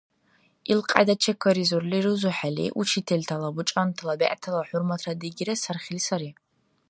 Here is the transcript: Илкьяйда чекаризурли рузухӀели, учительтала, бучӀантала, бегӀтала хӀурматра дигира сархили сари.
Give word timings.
Илкьяйда 0.71 1.15
чекаризурли 1.23 1.97
рузухӀели, 2.05 2.67
учительтала, 2.81 3.49
бучӀантала, 3.55 4.13
бегӀтала 4.19 4.61
хӀурматра 4.67 5.13
дигира 5.21 5.55
сархили 5.63 6.01
сари. 6.07 6.29